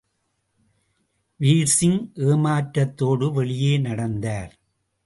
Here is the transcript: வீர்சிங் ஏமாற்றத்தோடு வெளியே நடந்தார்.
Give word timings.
வீர்சிங் 1.39 2.01
ஏமாற்றத்தோடு 2.29 3.31
வெளியே 3.31 3.77
நடந்தார். 3.77 4.53